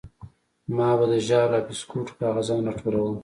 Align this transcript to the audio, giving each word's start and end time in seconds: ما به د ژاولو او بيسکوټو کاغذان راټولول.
ما 0.77 0.89
به 0.97 1.05
د 1.11 1.13
ژاولو 1.27 1.57
او 1.59 1.67
بيسکوټو 1.69 2.17
کاغذان 2.21 2.59
راټولول. 2.67 3.15